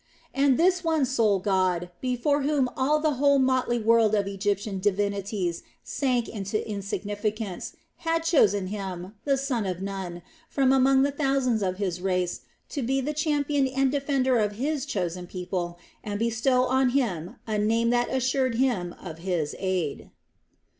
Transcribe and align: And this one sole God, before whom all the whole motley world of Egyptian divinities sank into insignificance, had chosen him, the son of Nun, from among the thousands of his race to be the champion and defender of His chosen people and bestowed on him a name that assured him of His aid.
And 0.33 0.57
this 0.57 0.83
one 0.83 1.05
sole 1.05 1.37
God, 1.37 1.91
before 2.01 2.41
whom 2.41 2.69
all 2.75 2.99
the 2.99 3.17
whole 3.21 3.37
motley 3.37 3.77
world 3.77 4.15
of 4.15 4.25
Egyptian 4.25 4.79
divinities 4.79 5.61
sank 5.83 6.27
into 6.27 6.67
insignificance, 6.67 7.75
had 7.97 8.23
chosen 8.23 8.65
him, 8.73 9.13
the 9.25 9.37
son 9.37 9.67
of 9.67 9.79
Nun, 9.79 10.23
from 10.49 10.73
among 10.73 11.03
the 11.03 11.11
thousands 11.11 11.61
of 11.61 11.77
his 11.77 12.01
race 12.01 12.41
to 12.69 12.81
be 12.81 12.99
the 12.99 13.13
champion 13.13 13.67
and 13.67 13.91
defender 13.91 14.39
of 14.39 14.53
His 14.53 14.87
chosen 14.87 15.27
people 15.27 15.77
and 16.03 16.17
bestowed 16.17 16.65
on 16.69 16.89
him 16.97 17.35
a 17.45 17.59
name 17.59 17.91
that 17.91 18.09
assured 18.09 18.55
him 18.55 18.95
of 19.03 19.19
His 19.19 19.55
aid. 19.59 20.09